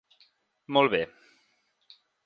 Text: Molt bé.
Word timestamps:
Molt 0.77 0.91
bé. 0.95 1.03